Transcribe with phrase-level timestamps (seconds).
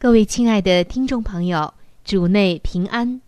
[0.00, 3.20] 各位亲爱的听众朋友，主内平安。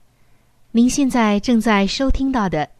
[0.70, 2.70] 您现在正在收听到的，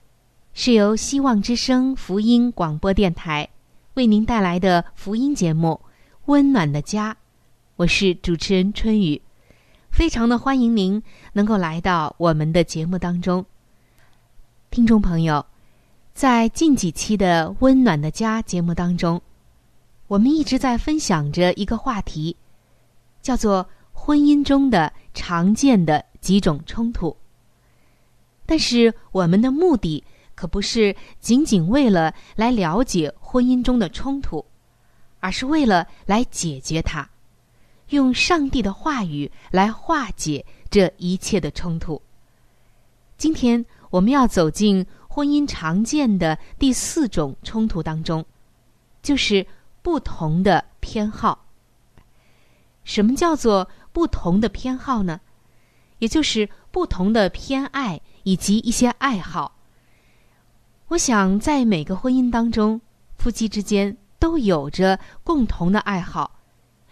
[0.55, 3.49] 是由希望之声福音广播电台
[3.95, 5.81] 为您带来的福音节目
[6.27, 7.13] 《温暖的家》。
[7.75, 9.21] 我是主持人春雨，
[9.91, 13.45] 非常的欢迎您能够来到我们的节目当中。
[14.71, 15.45] 听众朋友，
[16.15, 19.21] 在近几期的《温暖的家》节目当中，
[20.07, 22.37] 我们一直在分享着一个话题，
[23.21, 23.67] 叫做。
[24.11, 27.17] 婚姻中的常见的几种冲突，
[28.45, 30.03] 但是我们的目的
[30.35, 34.45] 可不是仅仅为了来了解婚姻中的冲突，
[35.21, 37.09] 而是为了来解决它，
[37.91, 42.03] 用上帝的话语来化解这一切的冲突。
[43.17, 48.25] 今天我们要走进婚姻常见的第四种冲突当中，
[49.05, 49.47] 就是
[49.83, 51.47] 不同的偏好。
[52.83, 53.69] 什么叫做？
[53.93, 55.21] 不同的偏好呢，
[55.99, 59.57] 也就是不同的偏爱以及一些爱好。
[60.89, 62.81] 我想，在每个婚姻当中，
[63.17, 66.39] 夫妻之间都有着共同的爱好，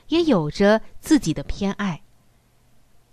[0.09, 2.01] 也有着自己的偏爱。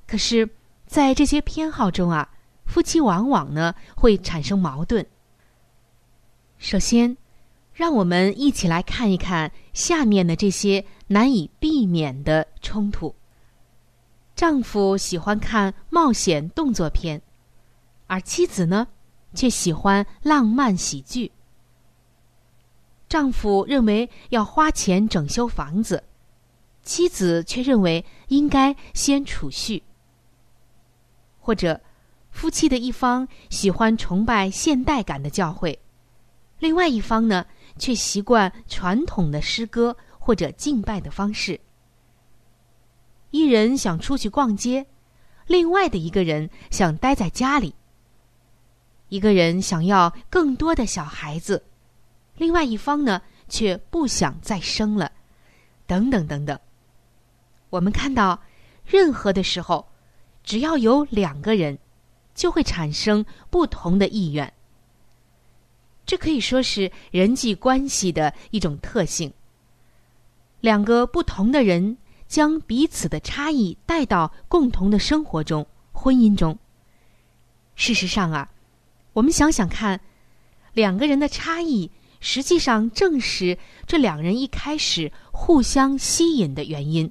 [0.07, 0.47] 可是，
[0.85, 2.29] 在这些偏好中啊，
[2.65, 5.05] 夫妻往往呢会产生矛盾。
[6.57, 7.17] 首先，
[7.73, 13.13] 让我们一起来看一看下面的这些难以避免的冲突。
[14.35, 17.21] 丈夫喜欢看冒险动作片，
[18.05, 18.85] 而妻子呢，
[19.33, 21.31] 却喜欢浪漫喜剧。
[23.07, 26.03] 丈夫认为要花钱整修房子，
[26.83, 29.81] 妻子却认为应该先储蓄。
[31.39, 31.79] 或者，
[32.29, 35.79] 夫妻的一方喜欢崇拜现代感的教会，
[36.59, 37.45] 另外一方呢，
[37.77, 41.57] 却习惯传统的诗歌或者敬拜的方式。
[43.49, 44.85] 人想出去逛街，
[45.47, 47.73] 另外的一个人想待在家里。
[49.09, 51.63] 一个人想要更多的小孩子，
[52.37, 55.11] 另外一方呢却不想再生了，
[55.85, 56.59] 等等等等。
[57.69, 58.41] 我们看到，
[58.85, 59.87] 任何的时候，
[60.43, 61.77] 只要有两个人，
[62.33, 64.51] 就会产生不同的意愿。
[66.05, 69.31] 这可以说是人际关系的一种特性。
[70.61, 71.97] 两个不同的人。
[72.35, 76.59] 将彼此的差异带到共同的生活中、婚姻中。
[77.77, 78.51] 事实上啊，
[79.13, 80.01] 我们想想看，
[80.73, 81.89] 两个人的差异
[82.19, 87.09] 实际上正是这两人一开始互相吸引的原因，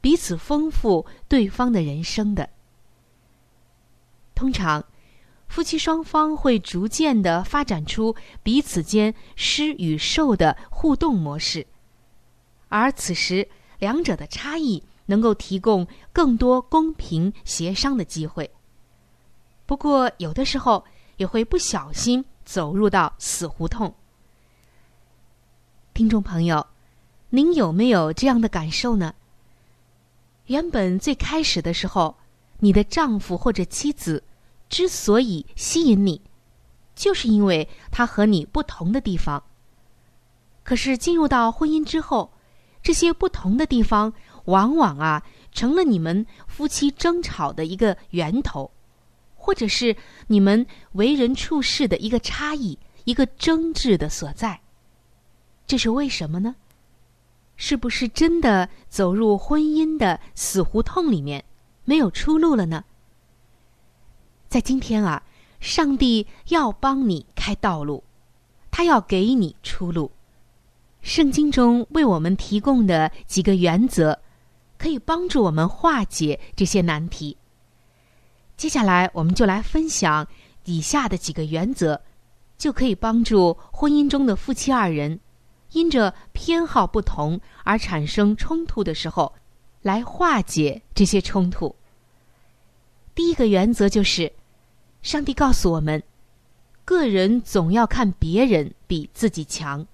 [0.00, 2.48] 彼此丰富对方的人生的。
[4.36, 4.84] 通常，
[5.48, 8.14] 夫妻双方会逐渐的发展出
[8.44, 11.66] 彼此间施与受的互动模式，
[12.68, 13.48] 而此时。
[13.82, 18.48] 两者的差异能够提供更多公平协商的机会。
[19.66, 20.84] 不过，有的时候
[21.16, 23.92] 也会不小心走入到死胡同。
[25.92, 26.64] 听众朋友，
[27.30, 29.16] 您有没有这样的感受呢？
[30.46, 32.16] 原本最开始的时候，
[32.60, 34.22] 你的丈夫或者妻子
[34.68, 36.22] 之所以吸引你，
[36.94, 39.42] 就是因为他和你不同的地方。
[40.62, 42.30] 可是进入到婚姻之后，
[42.82, 44.12] 这些不同的地方，
[44.46, 48.70] 往往啊成了你们夫妻争吵的一个源头，
[49.36, 49.96] 或者是
[50.26, 54.60] 你们为人处事的一个差异、一个争执的所在。
[55.66, 56.56] 这是为什么呢？
[57.56, 61.44] 是不是真的走入婚姻的死胡同里面，
[61.84, 62.84] 没有出路了呢？
[64.48, 65.22] 在今天啊，
[65.60, 68.02] 上帝要帮你开道路，
[68.70, 70.10] 他要给你出路。
[71.02, 74.20] 圣经中为我们提供的几个原则，
[74.78, 77.36] 可以帮助我们化解这些难题。
[78.56, 80.26] 接下来，我们就来分享
[80.64, 82.00] 以下的几个原则，
[82.56, 85.18] 就可以帮助婚姻中的夫妻二人，
[85.72, 89.34] 因着偏好不同而产生冲突的时候，
[89.82, 91.74] 来化解这些冲突。
[93.14, 94.32] 第一个原则就是，
[95.02, 96.00] 上帝告诉我们，
[96.84, 99.84] 个人总要看别人比自己强。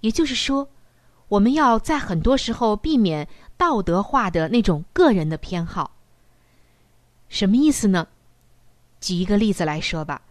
[0.00, 0.68] 也就是说，
[1.28, 5.96] 我们要在很多时候避免道德化的那种个人的偏好。
[7.28, 8.08] 什么意思呢？
[9.00, 10.22] 举一个例子来说吧。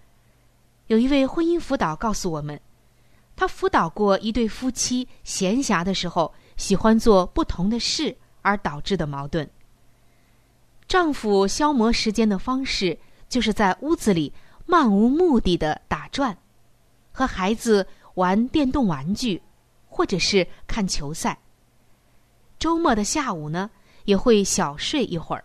[0.87, 2.59] 有一位婚姻辅导告诉我们，
[3.35, 9.49] 他辅导过一对夫妻闲暇的时候喜欢做不同的事而导致的矛盾。
[10.87, 12.97] 丈夫消磨时间的方式
[13.29, 14.33] 就是在屋子里
[14.65, 16.35] 漫无目的的打转，
[17.11, 19.41] 和孩子玩电动玩具。
[19.99, 21.37] 或者是看球赛。
[22.57, 23.69] 周末的下午呢，
[24.05, 25.43] 也会小睡一会儿。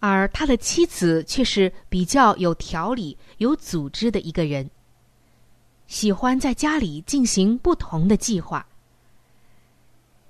[0.00, 4.68] 而他的妻子却是比较有条理、有组织的一个人，
[5.86, 8.66] 喜欢在家里进行不同的计划。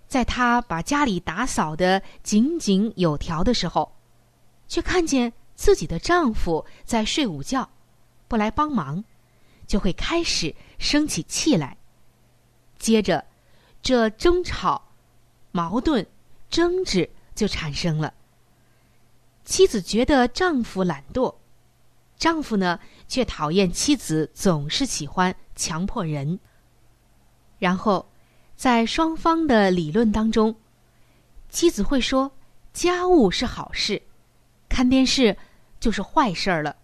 [0.07, 3.91] 在他把家里打扫的井井有条的时候，
[4.69, 7.67] 却看见自己的丈夫在睡午觉，
[8.29, 9.03] 不来帮忙，
[9.67, 11.75] 就会开始生起气来。
[12.79, 13.25] 接着，
[13.83, 14.83] 这争吵、
[15.53, 16.07] 矛盾、
[16.51, 18.13] 争执就产生了。
[19.45, 21.35] 妻子觉得丈夫懒惰，
[22.19, 26.39] 丈夫呢却讨厌妻子总是喜欢强迫人。
[27.59, 28.11] 然后，
[28.57, 30.57] 在双方的理论当中，
[31.49, 32.33] 妻子会说
[32.73, 34.03] 家务是好事，
[34.69, 35.37] 看电视
[35.79, 36.77] 就是坏事儿了，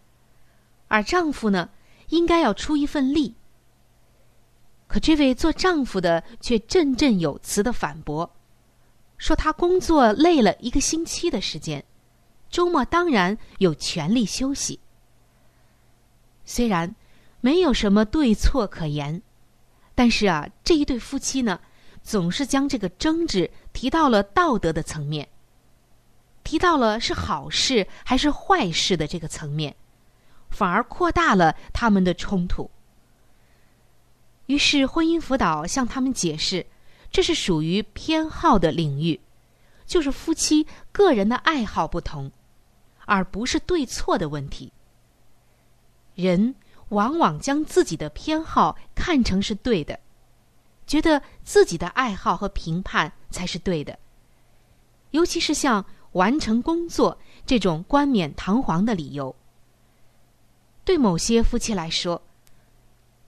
[0.89, 1.69] 而丈夫呢
[2.09, 3.35] 应该要出一份力。
[4.93, 8.31] 可这位做丈夫的却振振有词的反驳，
[9.17, 11.83] 说他工作累了一个星期的时间，
[12.51, 14.79] 周末当然有权利休息。
[16.45, 16.95] 虽然
[17.41, 19.23] 没有什么对错可言，
[19.95, 21.59] 但是啊，这一对夫妻呢，
[22.03, 25.27] 总是将这个争执提到了道德的层面，
[26.45, 29.75] 提到了是好事还是坏事的这个层面，
[30.51, 32.71] 反而扩大了他们的冲突。
[34.53, 36.67] 于是，婚姻辅导向他们解释，
[37.11, 39.19] 这是属于偏好的领域，
[39.87, 42.31] 就是夫妻个人的爱好不同，
[43.07, 44.71] 而不是对错的问题。
[46.15, 46.55] 人
[46.91, 49.99] 往往将自己的偏好看成是对的，
[50.87, 53.99] 觉得自己的爱好和评判才是对的，
[55.13, 55.83] 尤其是像
[56.13, 59.35] 完成工作这种冠冕堂皇的理由，
[60.85, 62.21] 对某些夫妻来说。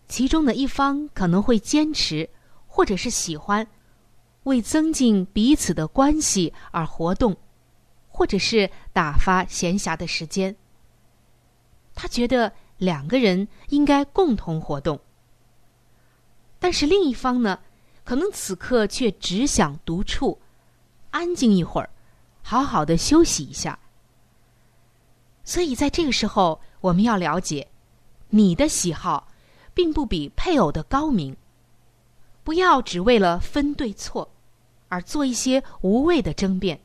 [0.07, 2.29] 其中的一方可能会坚持，
[2.67, 3.67] 或者是喜欢，
[4.45, 7.37] 为增进彼此的关系而活动，
[8.09, 10.55] 或者是打发闲暇的时间。
[11.95, 15.01] 他觉得两个人应该共同活动，
[16.59, 17.61] 但是另一方呢，
[18.05, 20.41] 可能此刻却只想独处，
[21.11, 21.89] 安静一会儿，
[22.43, 23.79] 好好的休息一下。
[25.45, 27.69] 所以在这个时候，我们要了解
[28.29, 29.29] 你的喜好。
[29.75, 31.37] 并不比配偶的高明。
[32.43, 34.31] 不要只为了分对错，
[34.89, 36.81] 而做一些无谓的争辩。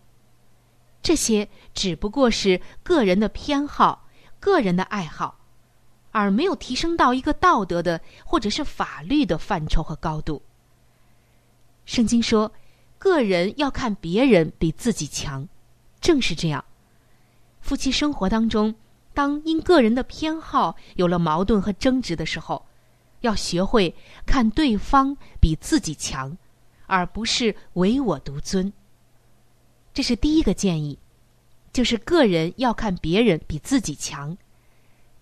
[1.01, 4.08] 这些只不过是个人的偏好、
[4.39, 5.39] 个人的爱好，
[6.12, 10.41] 而没有提升到一个道德的或者是法律的范畴和高度。
[11.86, 12.51] 圣经说，
[12.98, 15.48] 个人要看别人比自己强，
[16.00, 16.63] 正是这样。
[17.62, 18.75] 夫妻生活当中，
[19.13, 22.65] 当因个人的偏好有了矛盾和争执的时候，
[23.21, 23.93] 要学会
[24.25, 26.38] 看对方比自己强，
[26.88, 28.71] 而不是唯我独尊。
[29.93, 30.97] 这是第一个建议，
[31.73, 34.38] 就是个人要看别人比自己强。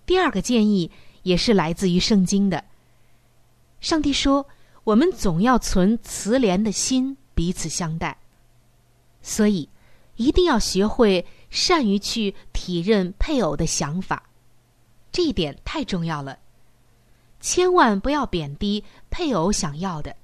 [0.06, 0.90] 第二个建议
[1.22, 2.64] 也是来自于圣经的。
[3.80, 4.46] 上帝说
[4.84, 8.18] ：“我们总要存慈怜的心，彼此相待。”
[9.20, 9.68] 所以，
[10.16, 14.30] 一定要学会善于去体认配偶的想法，
[15.12, 16.38] 这一点太重要了。
[17.40, 20.16] 千万不要贬低配偶想要的，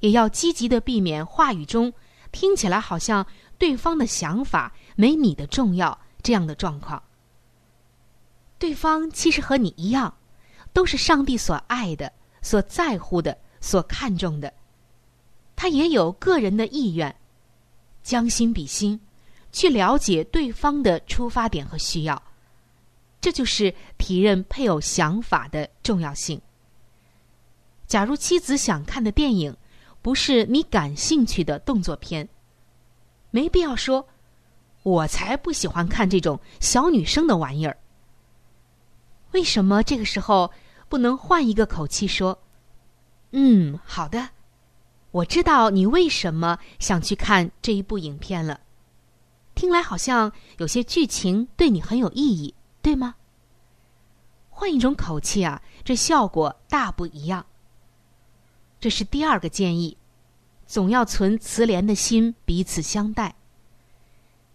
[0.00, 1.92] 也要积极的避免话语中
[2.32, 3.26] 听起来好像
[3.58, 7.02] 对方的想法没你的重要这样的状况。
[8.58, 10.12] 对方其实和你一样，
[10.72, 12.12] 都是上帝所爱的、
[12.42, 14.52] 所在乎的、所看重的。
[15.54, 17.14] 他也有个人的意愿，
[18.02, 19.00] 将心比心，
[19.52, 22.20] 去了解对方的出发点和需要。
[23.20, 26.40] 这就是体认配偶想法的重要性。
[27.86, 29.56] 假如妻子想看的电影
[30.02, 32.28] 不是你感兴趣的动作片，
[33.30, 34.08] 没必要说
[34.84, 37.76] “我才不喜欢看这种小女生的玩意儿”。
[39.32, 40.50] 为什么这个时候
[40.88, 42.38] 不能换一个口气说
[43.32, 44.30] ：“嗯，好的，
[45.10, 48.60] 我知道你为什么想去看这一部影片了。
[49.54, 52.54] 听来好像有些剧情对你很有意义，
[52.88, 53.16] 对吗？”
[54.48, 57.44] 换一种口气啊，这效果大不一样。
[58.80, 59.98] 这是第二个建议，
[60.66, 63.34] 总要存慈怜的心，彼此相待。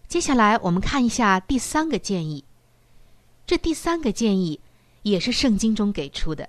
[0.08, 2.44] 接下来我们看一下第三个建议。
[3.46, 4.58] 这第三个建议
[5.02, 6.48] 也是圣经中给出的，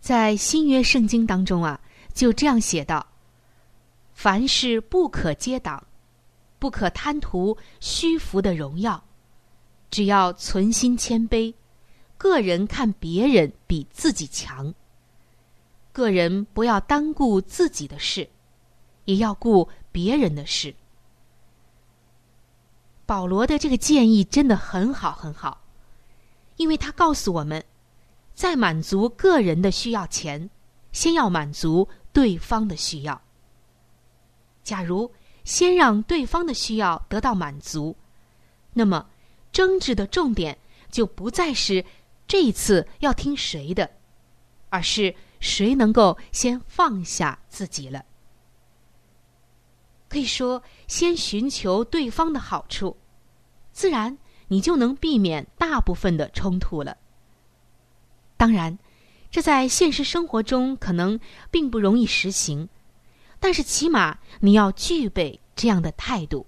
[0.00, 1.80] 在新约圣经当中啊，
[2.12, 3.06] 就这样写道：
[4.14, 5.86] 凡事不可接挡，
[6.58, 9.04] 不可贪图虚浮的荣耀，
[9.90, 11.54] 只要存心谦卑，
[12.16, 14.74] 个人看别人比自己强。
[15.92, 18.28] 个人不要单顾自己的事，
[19.04, 20.74] 也要顾别人的事。
[23.04, 25.62] 保罗的这个建议真的很好，很好，
[26.56, 27.64] 因为他告诉我们，
[28.34, 30.50] 在满足个人的需要前，
[30.92, 33.20] 先要满足对方的需要。
[34.62, 35.10] 假如
[35.42, 37.96] 先让对方的需要得到满足，
[38.74, 39.08] 那么
[39.58, 40.56] 争执的重点
[40.88, 41.84] 就不再是
[42.28, 43.90] 这一次要听谁的，
[44.68, 45.12] 而是。
[45.40, 48.04] 谁能够先放下自己了？
[50.08, 52.96] 可以说，先寻求对方的好处，
[53.72, 56.96] 自然你就能避免大部分的冲突了。
[58.36, 58.78] 当然，
[59.30, 61.20] 这在现实生活中可能
[61.52, 62.68] 并不容易实行，
[63.38, 66.46] 但是起码你要具备这样的态度。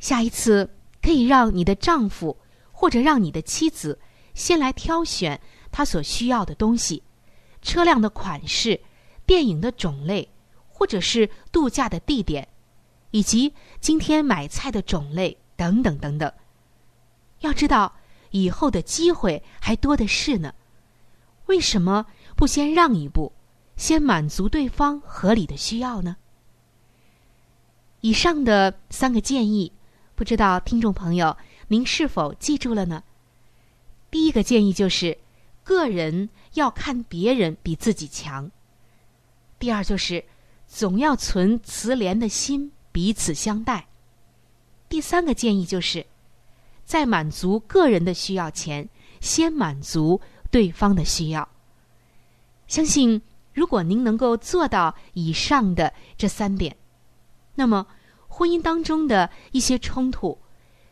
[0.00, 0.68] 下一次
[1.04, 2.38] 可以让你的丈夫
[2.72, 4.00] 或者让你的妻子
[4.32, 5.38] 先来挑选
[5.70, 7.02] 他所需要的东西。
[7.60, 8.80] 车辆的款式、
[9.26, 10.30] 电影的种类，
[10.66, 12.48] 或者是度假的地点，
[13.10, 16.32] 以及今天买菜的种类等等等等。
[17.40, 17.96] 要知道，
[18.30, 20.54] 以后的机会还多的是呢。
[21.46, 23.30] 为什么不先让一步，
[23.76, 26.16] 先满足对方合理的需要呢？
[28.00, 29.70] 以上的三个建议，
[30.14, 31.36] 不知道听众朋友
[31.68, 33.02] 您是否记住了呢？
[34.10, 35.18] 第一个建议就是。
[35.64, 38.50] 个人要看别人比自己强。
[39.58, 40.22] 第二就是
[40.68, 43.86] 总要存慈怜的心，彼此相待。
[44.90, 46.04] 第三个建议就是，
[46.84, 48.86] 在满足个人的需要前，
[49.22, 51.48] 先满足对方的需要。
[52.66, 53.22] 相信
[53.54, 56.76] 如果您能够做到以上的这三点，
[57.54, 57.86] 那么
[58.34, 60.36] 婚姻当中的一些冲突，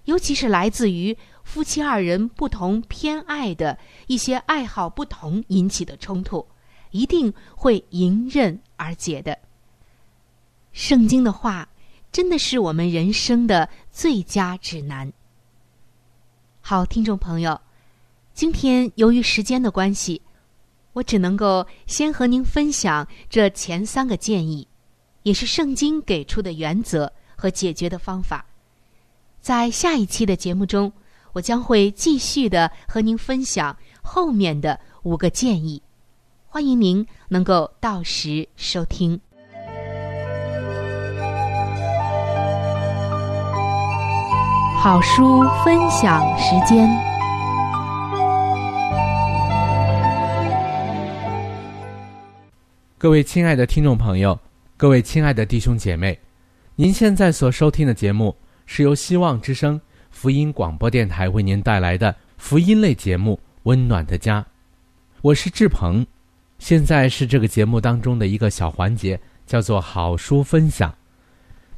[0.04, 1.16] 尤其是来自于。
[1.44, 6.46] 夫妻二人不同偏爱的一些爱好不同引起的冲突，
[6.92, 9.37] 一定会迎刃而解的。
[10.72, 11.68] 圣经的话
[12.12, 15.12] 真的是我们人生的最佳指南。
[16.61, 17.61] 好，听众朋友，
[18.32, 20.22] 今天由于时间的关系，
[20.92, 24.68] 我只能够先和您分享这前三个建议，
[25.25, 28.44] 也是圣经给出的原则和解决的方法。
[29.40, 30.92] 在下一期的节目中。
[31.34, 35.80] 我将会继续的和您分享后面的五个建议，
[36.46, 39.18] 欢迎您能够到时收听。
[44.78, 46.87] 好书分享时间，
[52.99, 54.38] 各位亲爱的听众朋友，
[54.76, 56.20] 各位亲爱的弟兄姐妹，
[56.75, 59.79] 您现在所收听的节目是由希望之声。
[60.11, 64.41] 福音广播电台为您带来的福音类节目《温暖的家》，
[65.21, 66.07] 我是志鹏。
[66.59, 70.95] 现在是这个节目当中的一个小环节，叫做好书分享。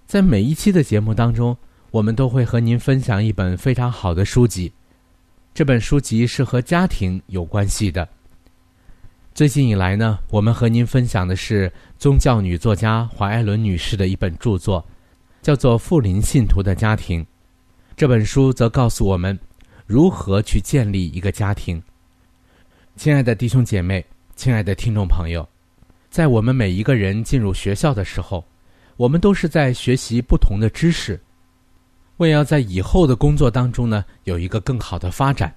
[0.06, 1.56] 在每一期的节目当中，
[1.90, 4.72] 我们都会和您分享一本非常好的书籍。
[5.52, 8.08] 这本书籍是和家庭有关系的。
[9.34, 14.86] 最近以来呢，我们和您分享的是宗教女作家怀艾伦女士的一本著作，
[15.42, 17.20] 叫做《富林信徒的家庭》。
[17.96, 19.36] 这本书则告诉我们
[19.86, 21.82] 如何去建立一个家庭。
[22.94, 25.44] 亲爱的弟兄姐妹，亲爱的听众朋友，
[26.10, 28.44] 在我们每一个人进入学校的时候，
[28.96, 31.20] 我们都是在学习不同的知识，
[32.18, 35.52] 为要在以后的工作当中呢有一个更好的发展。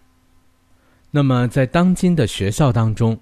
[1.12, 3.15] 那么，在当今的学校当中，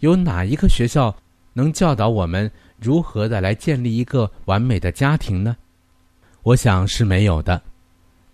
[0.00, 1.14] 有哪一个学校
[1.52, 5.56] 能教导我们如何的来建立一个完美的家庭呢？
[6.42, 7.60] 我想是没有的。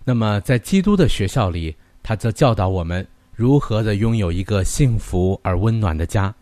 [0.03, 6.33] 那么，在基督的学校里，他则教导我们如何的拥有一个幸福而温暖的家，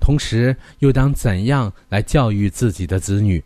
[0.00, 3.42] 同时又当怎样来教育自己的子女。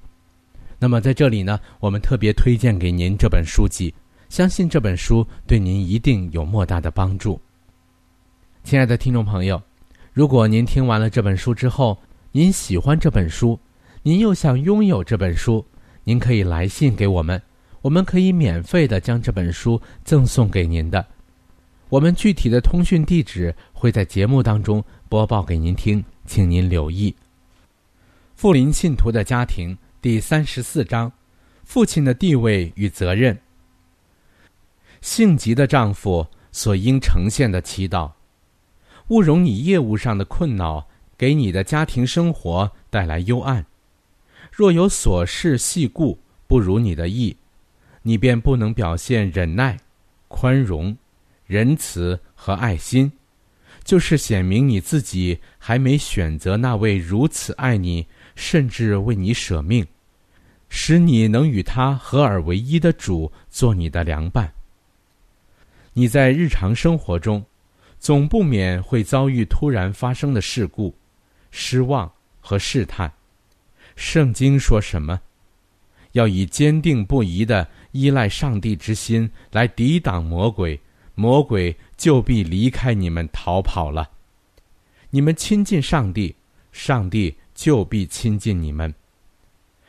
[0.78, 3.94] 那么，在这里呢，我们特别推荐给您这本书籍，
[4.30, 7.38] 相信这本书对您一定有莫大的帮助。
[8.64, 9.60] 亲爱的听众朋友，
[10.12, 11.98] 如果您听完了这本书之后，
[12.32, 13.58] 您喜欢这本书，
[14.02, 15.64] 您又想拥有这本书，
[16.04, 17.40] 您可以来信给我们。
[17.80, 21.06] 我们可以免费的将这本书赠送给您的，
[21.88, 27.14] 我们具体的通讯地址会在节目当中播报给您听，请您留意。
[28.34, 31.10] 富林信徒的家庭第三十四章：
[31.62, 33.38] 父亲的地位与责任。
[35.00, 38.10] 性急的丈夫所应呈现的祈祷，
[39.08, 43.64] 勿容你业务上的困扰给你的家庭生活带来幽暗。
[44.50, 47.36] 若有琐事细故不如你的意。
[48.02, 49.76] 你便不能表现忍耐、
[50.28, 50.96] 宽容、
[51.46, 53.10] 仁慈和爱心，
[53.84, 59.86] 就是显明你自己还没选择那位如此爱你，甚至为你舍命，
[60.70, 64.50] 使你能与他合而为一的主做你的良伴。
[65.92, 67.44] 你在日常生活中，
[67.98, 70.94] 总不免会遭遇突然发生的事故、
[71.50, 73.12] 失望和试探。
[73.96, 75.20] 圣经说什么？
[76.12, 77.68] 要以坚定不移的。
[77.92, 80.78] 依赖上帝之心来抵挡魔鬼，
[81.14, 84.10] 魔鬼就必离开你们逃跑了。
[85.10, 86.36] 你们亲近上帝，
[86.70, 88.94] 上帝就必亲近你们。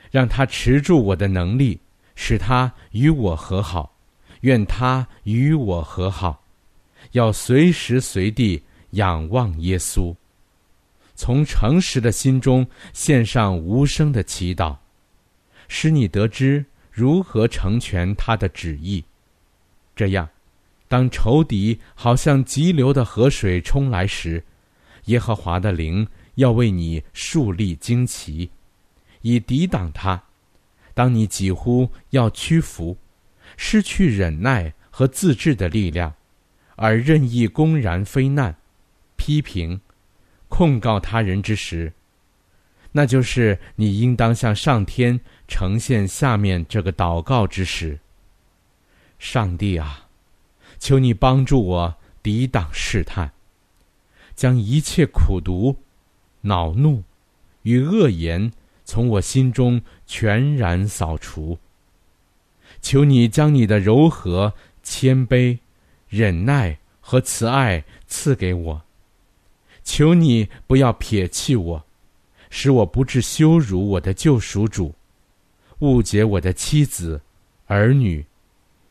[0.10, 1.80] 让他持住我的能力，
[2.16, 3.94] 使他与我和好。
[4.42, 6.42] 愿他与我和好。
[7.12, 10.16] 要随时随地仰望耶稣，
[11.16, 14.78] 从诚实的心中献上无声的祈祷，
[15.68, 16.66] 使你得知。
[16.92, 19.06] 如何成全他的旨意？
[19.96, 20.28] 这样，
[20.90, 24.44] 当仇敌好像急流的河水冲来时，
[25.06, 28.50] 耶和华的灵要为你树立旌旗，
[29.22, 30.22] 以抵挡他。
[30.94, 32.98] 当你几乎要屈服，
[33.56, 36.14] 失去忍耐和自制的力量，
[36.82, 38.56] 而任意公然非难、
[39.18, 39.82] 批评、
[40.48, 41.92] 控告他人之时，
[42.94, 45.20] 那就是你应当向上天。
[45.46, 48.00] 呈现下面这个祷告之时，
[49.18, 50.08] 上帝啊，
[50.78, 53.34] 求你帮助我抵挡试探，
[54.36, 55.76] 将一切苦毒、
[56.42, 57.04] 恼怒
[57.64, 58.52] 与恶言
[58.86, 61.58] 从我心中全然扫除。
[62.80, 65.58] 求你将你的柔和、谦卑、
[66.10, 68.82] 忍耐和慈爱赐给我。
[69.84, 71.86] 求你不要撇弃我，
[72.50, 74.94] 使我不致羞辱我的救赎主。
[75.80, 77.22] 误解我的妻子、
[77.68, 78.26] 儿女，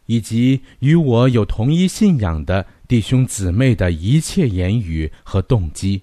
[0.06, 6.00] 以及与我有同一信仰的弟兄姊妹的一切言语和动机。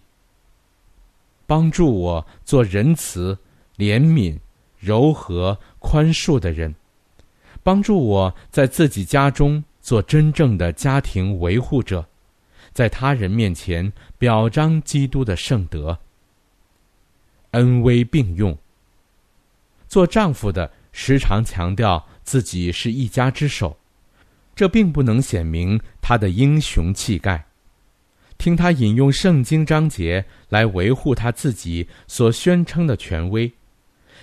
[1.47, 3.38] 帮助我做仁慈、
[3.78, 4.38] 怜悯、
[4.78, 6.75] 柔和、宽恕的人，
[7.63, 12.04] 帮助我在自己家中做真正的家庭维护者，
[12.74, 15.95] 在他人面前表彰基督的圣德。
[17.52, 18.58] 恩威并用。
[19.88, 23.78] 做丈夫的时常强调自己是一家之首，
[24.56, 27.45] 这并不能显明他的英雄气概。
[28.39, 33.54] 听他引用圣经章节来维护他自己所宣称的权威，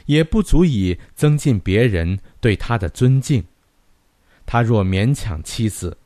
[0.06, 3.44] 也不足以增进别人对他的尊敬。
[4.52, 5.96] 他若勉强妻子，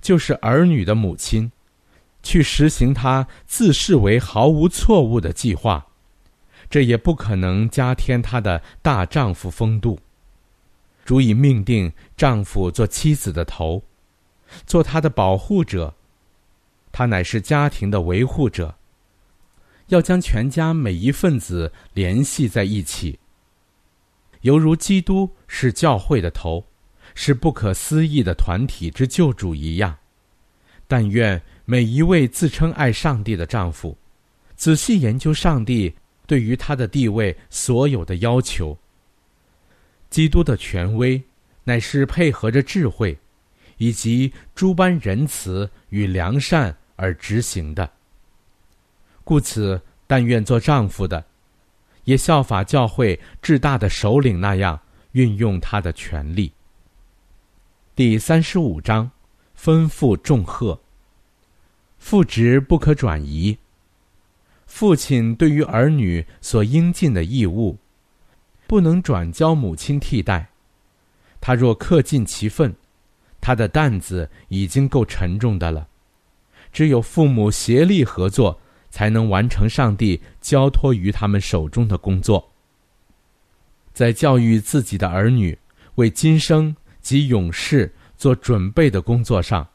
[0.00, 1.50] 就是儿女的母亲，
[2.22, 5.84] 去实行他自视为毫无错误的计划。
[6.70, 9.98] 这也不可能加添她的大丈夫风度，
[11.04, 13.82] 足以命定丈夫做妻子的头，
[14.64, 15.92] 做她的保护者。
[16.92, 18.76] 他乃是家庭的维护者，
[19.88, 23.18] 要将全家每一份子联系在一起，
[24.42, 26.67] 犹如基督是教会的头，
[27.20, 29.92] 是不可思议的团体之救主一样。
[30.86, 33.98] 但愿每一位自称爱上帝的丈夫，
[34.54, 35.92] 仔细研究上帝。
[36.28, 38.76] 对于他的地位所有的要求，
[40.10, 41.20] 基督的权威
[41.64, 43.18] 乃是配合着智慧，
[43.78, 47.90] 以及诸般仁慈与良善而执行的。
[49.24, 51.24] 故此，但愿做丈夫的，
[52.04, 54.78] 也效法教会至大的首领那样，
[55.12, 56.52] 运用他的权利。
[57.98, 59.10] 第三十五章，
[59.60, 60.78] 吩咐重贺。
[61.98, 63.58] 父职不可转移。
[64.66, 67.76] 父亲对于儿女所应尽的义务，
[68.68, 70.48] 不能转交母亲替代。
[71.40, 72.72] 他若恪尽其分，
[73.40, 75.88] 他的担子已经够沉重的了。
[76.72, 82.48] 只有父母协力合作，才能完成上帝交托于他们手中的工作。
[83.92, 85.58] 在教育自己的儿女、
[85.96, 86.76] 为今生
[87.08, 89.66] 及勇士做准备的工作上，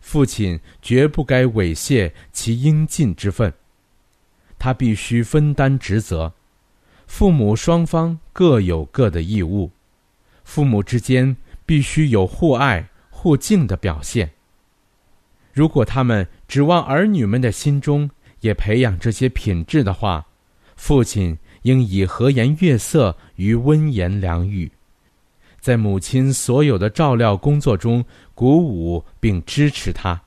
[0.00, 3.54] 父亲绝不该猥亵其应尽之分。
[4.58, 6.32] 他必须分担职责，
[7.06, 9.70] 父母双方各有各的义务，
[10.42, 14.32] 父母之间必须有互爱互敬的表现。
[15.52, 18.10] 如果他们指望儿女们的心中
[18.40, 20.26] 也培养这些品质的话，
[20.74, 24.72] 父亲应以和颜悦色与温言良语，
[25.64, 30.20] 在母亲所有的照料工作中鼓舞并支持她。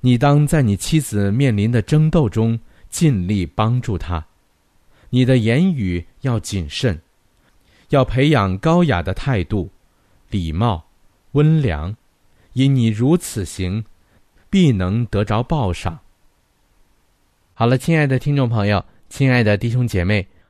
[0.00, 2.58] 你当在你妻子面临的争斗中
[2.90, 4.26] 尽力帮助她，
[5.10, 7.00] 你的言语要谨慎，
[7.90, 9.70] 要培养高雅的态度、
[10.28, 10.84] 礼貌、
[11.30, 11.94] 温良。
[12.54, 13.84] 因你如此行，
[14.50, 16.00] 必能得着报赏。
[17.52, 20.26] 好了，亲爱的听众朋友，亲爱的弟兄姐妹，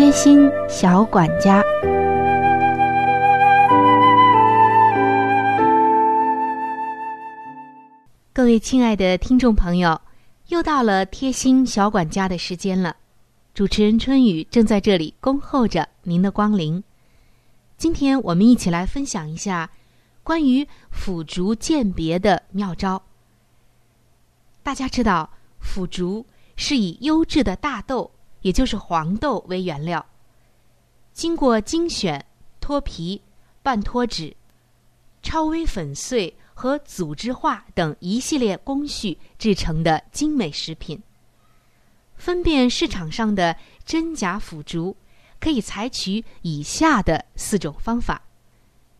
[0.00, 1.62] 贴心小管家，
[8.32, 10.00] 各位亲爱的听众朋友，
[10.48, 12.96] 又到了贴心小管家的时间了。
[13.52, 16.82] 主持人春雨正在这里恭候着您的光临。
[17.76, 19.68] 今天我们一起来分享一下
[20.22, 23.02] 关于腐竹鉴别的妙招。
[24.62, 26.24] 大家知道，腐竹
[26.56, 28.10] 是以优质的大豆。
[28.42, 30.04] 也就是黄豆为原料，
[31.12, 32.24] 经过精选、
[32.60, 33.22] 脱皮、
[33.62, 34.36] 半脱脂、
[35.22, 41.02] 超微粉碎和组织化等一系列工序制成的精美食品。
[42.16, 44.96] 分辨市场上的真假腐竹，
[45.38, 48.22] 可以采取以下的四种方法，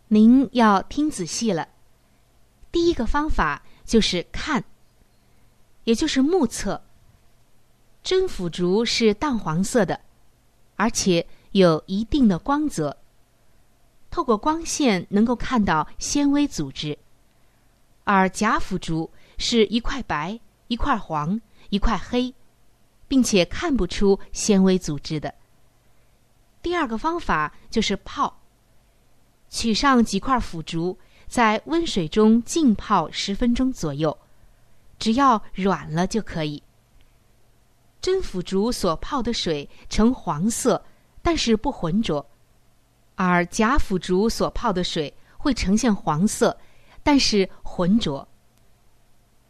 [0.08, 1.68] 您要听仔细了。
[2.72, 4.64] 第一个方法就是看，
[5.84, 6.82] 也就是目测。
[8.02, 10.00] 真腐竹是淡黄色的，
[10.76, 12.96] 而且有一定的光泽。
[14.10, 16.98] 透过光线能够看到纤维组织，
[18.04, 22.34] 而假腐竹是一块白、一块黄、一块黑，
[23.06, 25.32] 并且看不出纤维组织的。
[26.62, 28.40] 第二个方法就是泡，
[29.48, 34.18] 取上几块腐竹，在温水中浸泡十分钟左右，
[34.98, 36.62] 只要软了就可以。
[38.00, 40.82] 真腐竹所泡的水呈黄色，
[41.20, 42.24] 但是不浑浊；
[43.14, 46.56] 而假腐竹所泡的水会呈现黄色，
[47.02, 48.26] 但是浑浊。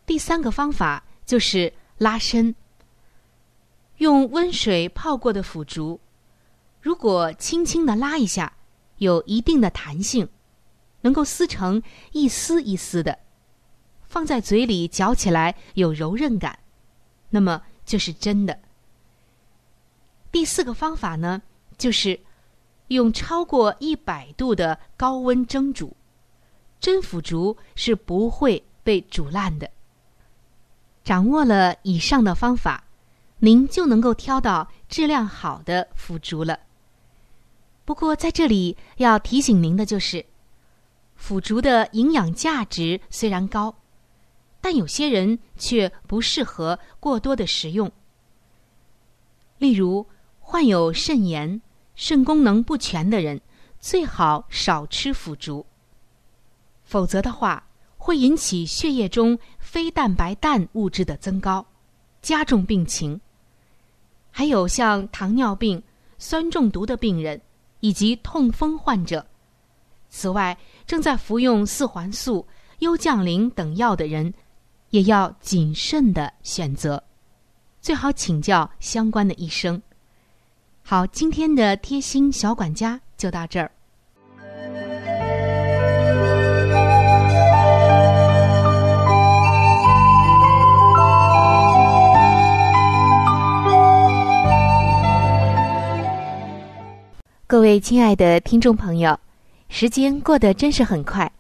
[0.05, 2.53] 第三个方法就是拉伸。
[3.99, 6.01] 用温水泡过的腐竹，
[6.81, 8.53] 如果轻轻的拉一下，
[8.97, 10.29] 有一定的弹性，
[11.03, 13.17] 能够撕成一丝一丝的，
[14.09, 16.59] 放在嘴里嚼起来有柔韧感，
[17.29, 17.63] 那么。
[17.91, 18.57] 就是真的。
[20.31, 21.43] 第四个方法呢，
[21.77, 22.21] 就是
[22.87, 25.97] 用超过一百度的高温蒸煮，
[26.79, 29.69] 真腐竹是不会被煮烂的。
[31.03, 32.85] 掌握了以上的方法，
[33.41, 36.61] 您就能够挑到质量好的腐竹了。
[37.85, 40.25] 不过在这里要提醒您的就是，
[41.17, 43.75] 腐竹的营养价值虽然高。
[44.61, 47.91] 但有些人却不适合过多的食用，
[49.59, 50.07] 例如
[50.39, 51.61] 患有肾炎、
[51.95, 53.41] 肾功能不全的人，
[53.79, 55.65] 最好少吃腐竹。
[56.85, 61.65] 否则的话，会引起血液中非蛋白氮物质的增高，
[62.21, 63.21] 加重病情。
[64.31, 65.83] 还有像糖尿病、
[66.19, 67.41] 酸中毒的病人
[67.81, 69.27] 以及痛风患者。
[70.09, 72.47] 此外，正在服用四环素、
[72.81, 74.33] 优降灵等药的人，
[74.91, 77.03] 也要谨慎的选择，
[77.81, 79.81] 最好请教相关的医生。
[80.83, 83.71] 好，今天的贴心小管家就到这儿。
[97.47, 99.19] 各位亲爱的听众朋友，
[99.69, 101.31] 时间过得真是很快。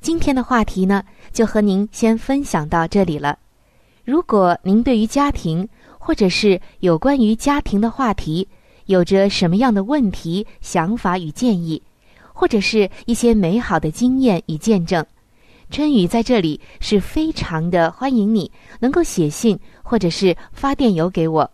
[0.00, 3.38] 今天的话题呢，就和您先分享到这里了。
[4.04, 8.48] 如果您对于家庭，或者是有关于家庭的话题，
[8.86, 11.80] 有着什么样的问题、想法与建议，
[12.32, 15.04] 或者是一些美好的经验与见证，
[15.70, 21.48] 春雨在这里是非常的欢迎你能够写信或者是发电邮给我。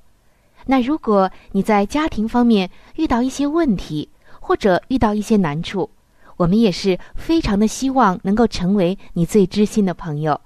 [0.64, 4.08] 那如果你在家庭方面遇到一些问题，
[4.40, 5.90] 或者遇到一些难处，
[6.36, 10.40] 我们也是非常的希望能够成为你最知心的朋友。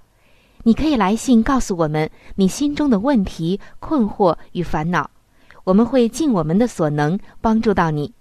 [0.63, 5.11] 你可以来信告诉我们你心中的问题、困惑与烦恼。
[5.65, 8.13] 我们会尽我们的所能帮助到你。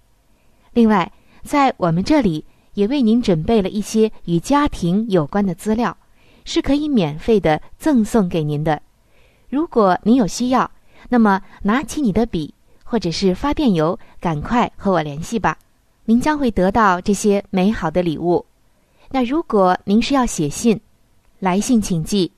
[0.72, 1.10] 另外，
[1.42, 5.96] 在我们这里也为您准备了一些与家庭有关的资料，
[6.44, 8.80] 是可以免费的赠送给您的。
[9.48, 10.70] 如果您有需要，
[11.08, 12.54] 那么拿起你的笔
[12.84, 15.58] 或者是发电邮，赶快和我联系吧。
[16.10, 18.44] 您将会得到这些美好的礼物。
[19.10, 20.80] 那如果您是要写信，
[21.38, 22.32] 来信请寄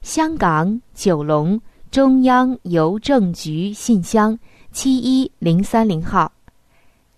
[0.00, 1.60] 香港九龙
[1.90, 4.38] 中央邮政局信箱。
[4.72, 6.32] 七一零三零号，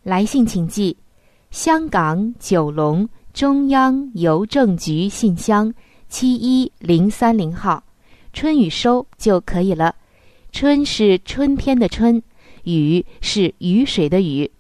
[0.03, 0.97] 来信请寄
[1.53, 5.73] 香港九龙中央邮政局信箱
[6.09, 7.85] 七一零三零号，
[8.33, 9.95] 春雨收就可以了。
[10.51, 12.21] 春是春天的春，
[12.65, 14.51] 雨是雨水的雨。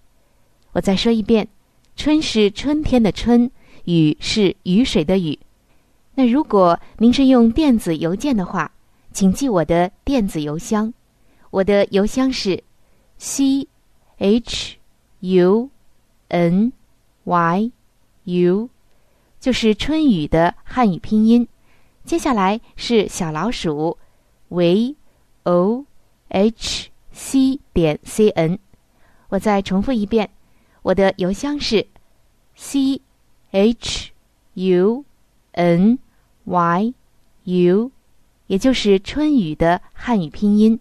[0.73, 1.49] 我再说一遍，
[1.97, 3.51] 春是春天的春，
[3.85, 5.39] 雨是雨水的雨。
[6.15, 8.73] 那如果您是用电子邮件的话，
[9.13, 10.93] 请记我的电子邮箱，
[11.51, 12.63] 我的邮箱是。
[13.23, 13.69] c
[14.17, 14.79] h
[15.21, 15.69] u
[16.29, 16.73] n
[17.25, 17.71] y
[18.25, 18.71] u
[19.39, 21.47] 就是春雨的汉语拼音。
[22.03, 23.99] 接下来是小老鼠
[24.49, 24.97] v
[25.43, 25.85] o
[26.29, 28.59] h c 点 c n。
[29.29, 30.31] 我再重复一遍，
[30.83, 31.87] 我的邮箱是
[32.55, 33.01] c
[33.51, 34.11] h
[34.55, 35.05] u
[35.53, 35.99] n
[36.45, 36.95] y
[37.45, 37.90] u，
[38.47, 40.79] 也就是春雨的汉语拼音。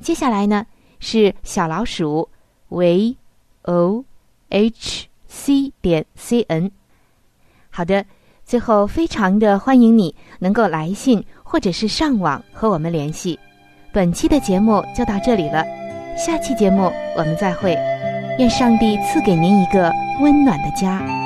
[0.00, 0.66] 接下来呢？
[1.00, 2.28] 是小老鼠
[2.68, 3.16] v
[3.62, 4.04] o
[4.48, 6.70] h c 点 c n。
[7.68, 8.06] 好的，
[8.44, 13.38] 最后非常的欢迎你能够来信或者是上网和我们联系。
[13.92, 15.62] 本期的节目就到这里了，
[16.16, 17.93] 下期节目我们再会。
[18.38, 21.23] 愿上帝赐给您一个温暖的家。